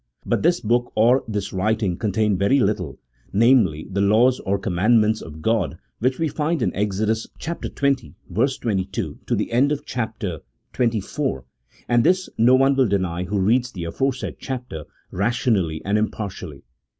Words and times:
But 0.25 0.41
this 0.41 0.61
book 0.61 0.91
or 0.95 1.23
this 1.27 1.53
writing 1.53 1.95
con 1.95 2.11
tained 2.11 2.39
very 2.39 2.59
little, 2.59 2.97
namely, 3.31 3.87
the 3.87 4.01
laws 4.01 4.39
or 4.39 4.57
commandments 4.57 5.21
of 5.21 5.43
God 5.43 5.77
which 5.99 6.17
we 6.17 6.27
find 6.27 6.63
in 6.63 6.75
Exodus 6.75 7.27
xx. 7.39 8.55
22 8.65 9.19
to 9.27 9.35
the 9.35 9.51
end 9.51 9.71
of 9.71 9.85
chap, 9.85 10.19
xxiv., 10.73 11.43
and 11.87 12.03
this 12.03 12.29
no 12.35 12.55
one 12.55 12.75
will 12.75 12.87
deny 12.87 13.25
who 13.25 13.39
reads 13.39 13.71
the 13.71 13.83
aforesaid 13.83 14.37
chapter 14.39 14.85
rationally 15.11 15.83
and 15.85 15.99
impartially. 15.99 16.63